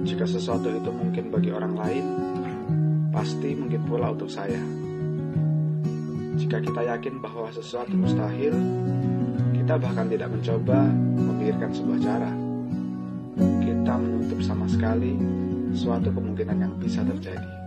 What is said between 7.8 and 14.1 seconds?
mustahil, kita bahkan tidak mencoba memikirkan sebuah cara. Kita